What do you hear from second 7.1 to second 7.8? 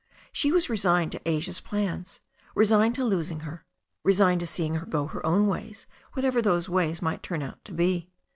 turn out to